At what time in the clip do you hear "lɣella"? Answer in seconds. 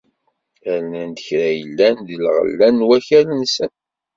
2.23-2.67